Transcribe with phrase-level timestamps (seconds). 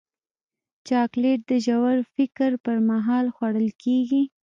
[0.87, 4.23] چاکلېټ د ژور فکر پر مهال خوړل کېږي.